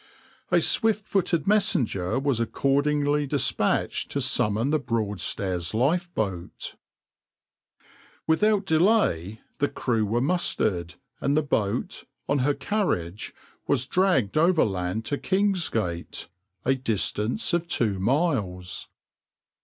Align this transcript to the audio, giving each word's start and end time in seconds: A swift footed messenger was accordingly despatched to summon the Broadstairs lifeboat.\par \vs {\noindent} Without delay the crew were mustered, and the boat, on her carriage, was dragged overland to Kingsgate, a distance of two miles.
A 0.49 0.59
swift 0.61 1.05
footed 1.05 1.45
messenger 1.45 2.17
was 2.17 2.39
accordingly 2.39 3.27
despatched 3.27 4.09
to 4.09 4.19
summon 4.19 4.71
the 4.71 4.79
Broadstairs 4.79 5.75
lifeboat.\par 5.75 6.75
\vs 6.75 6.75
{\noindent} 6.75 7.85
Without 8.25 8.65
delay 8.65 9.41
the 9.59 9.67
crew 9.67 10.03
were 10.03 10.19
mustered, 10.19 10.95
and 11.19 11.37
the 11.37 11.43
boat, 11.43 12.05
on 12.27 12.39
her 12.39 12.55
carriage, 12.55 13.31
was 13.67 13.85
dragged 13.85 14.39
overland 14.39 15.05
to 15.05 15.19
Kingsgate, 15.19 16.29
a 16.65 16.73
distance 16.73 17.53
of 17.53 17.67
two 17.67 17.99
miles. 17.99 18.89